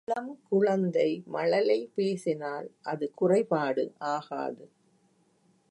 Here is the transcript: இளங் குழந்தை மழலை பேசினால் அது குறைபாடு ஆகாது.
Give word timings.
இளங் 0.07 0.29
குழந்தை 0.49 1.09
மழலை 1.27 1.77
பேசினால் 1.95 2.67
அது 2.83 3.07
குறைபாடு 3.13 3.83
ஆகாது. 4.11 4.65